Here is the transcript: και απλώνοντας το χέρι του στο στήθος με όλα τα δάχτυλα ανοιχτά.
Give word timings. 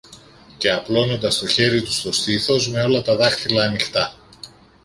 και 0.57 0.71
απλώνοντας 0.71 1.37
το 1.37 1.47
χέρι 1.47 1.81
του 1.81 1.93
στο 1.93 2.11
στήθος 2.11 2.69
με 2.69 2.83
όλα 2.83 3.01
τα 3.01 3.15
δάχτυλα 3.15 3.63
ανοιχτά. 3.63 4.15